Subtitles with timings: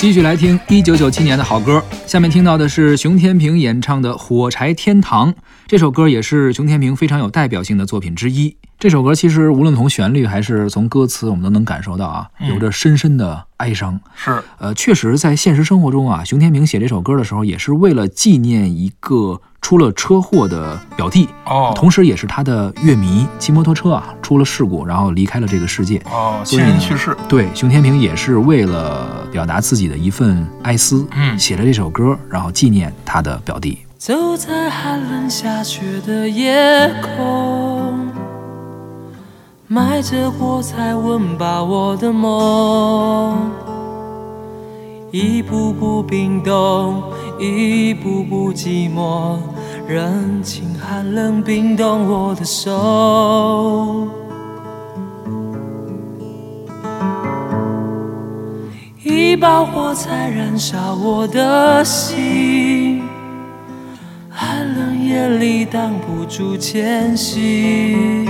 [0.00, 5.30] 继续来听一九九七年的好歌，下面听到的是熊天平演唱的《火柴天堂》。
[5.66, 8.56] 这首歌也是熊天平非常有代表性的作品之一。
[8.78, 14.00] 这首歌其实无论从旋律还是从歌词，我们都能感受到啊，有着深深的哀伤。
[14.14, 26.00] 是，呃，确实，在现实生活中啊，熊天平写这首歌的时候，也是为了纪念一个出了车祸的表弟，哦，同时也是他的乐迷，骑摩托车啊出了事故，然后离开了这个世界。
[26.06, 33.78] 哦，亲所以去世，对，熊天平也是为了表达自己的一份哀思，嗯写了这首歌，然后纪念他的表弟。
[33.98, 38.08] 走在寒冷下雪的夜空，
[39.66, 43.50] 埋着火柴温饱我的梦，
[45.12, 47.02] 一步步冰冻，
[47.40, 49.38] 一步步寂寞，
[49.88, 54.06] 任情寒冷冰冻我的手。
[59.02, 63.02] 一把火柴燃烧我的心。
[64.28, 68.28] 寒冷夜里挡不住前行，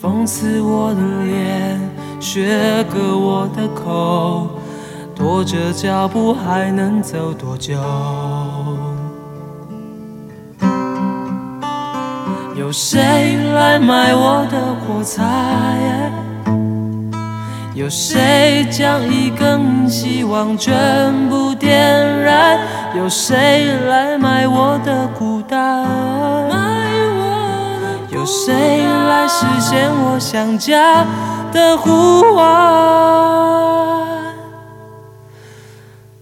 [0.00, 1.80] 风刺我的脸，
[2.18, 4.59] 雪割我的口，
[5.20, 7.74] 拖着脚步还能走多久？
[12.56, 16.10] 有谁来买我的火柴？
[17.74, 21.70] 有谁将一根希望全部点
[22.22, 22.58] 燃？
[22.96, 25.86] 有谁来买我的孤单？
[28.08, 31.04] 有谁来实现我想家
[31.52, 33.89] 的呼唤？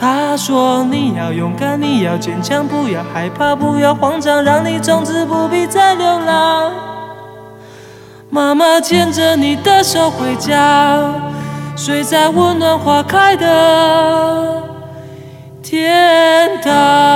[0.00, 6.72] 他说：“你要勇敢，你要坚强，不要害怕，不要慌张，让你从此不必再流浪。”
[8.30, 11.12] 妈妈牵着你的手回家，
[11.76, 14.62] 睡在温暖花开的
[15.62, 17.07] 天堂。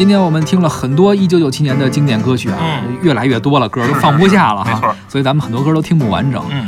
[0.00, 2.96] 今天我们听了很多一九九七年的经典歌曲啊，嗯。
[3.02, 6.42] 越来越多了，歌儿都放不下了哈，所以咱们很多歌都听不完整。
[6.48, 6.58] 嗯